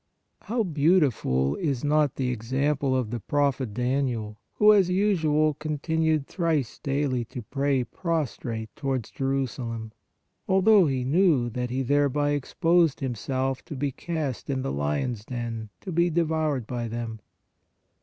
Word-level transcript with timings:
How 0.41 0.63
beautiful 0.63 1.55
is 1.57 1.83
not 1.83 2.15
the 2.15 2.31
ex 2.31 2.51
ample 2.51 2.95
of 2.95 3.11
the 3.11 3.19
Prophet 3.19 3.71
Daniel 3.71 4.39
who 4.55 4.73
as 4.73 4.89
usual 4.89 5.53
continued 5.53 6.25
thrice 6.25 6.79
daily 6.79 7.23
fb 7.23 7.43
pray 7.51 7.83
prostrate 7.83 8.75
towards 8.75 9.11
Jerusalem, 9.11 9.91
although 10.47 10.87
he 10.87 11.03
knew 11.03 11.51
that 11.51 11.69
he 11.69 11.83
thereby 11.83 12.31
exposed 12.31 12.99
himself 12.99 13.63
to 13.65 13.75
be 13.75 13.91
cast 13.91 14.49
in 14.49 14.63
the 14.63 14.71
lions 14.71 15.25
den 15.25 15.69
to 15.81 15.91
be 15.91 16.09
devoured 16.09 16.65
by 16.65 16.87
them 16.87 17.19